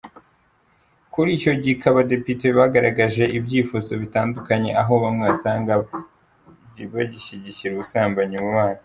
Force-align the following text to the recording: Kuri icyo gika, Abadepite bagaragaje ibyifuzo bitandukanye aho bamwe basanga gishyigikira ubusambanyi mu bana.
Kuri 1.13 1.29
icyo 1.37 1.51
gika, 1.63 1.85
Abadepite 1.93 2.45
bagaragaje 2.57 3.23
ibyifuzo 3.37 3.91
bitandukanye 4.01 4.69
aho 4.81 4.93
bamwe 5.03 5.23
basanga 5.31 5.73
gishyigikira 7.13 7.71
ubusambanyi 7.75 8.37
mu 8.43 8.51
bana. 8.59 8.79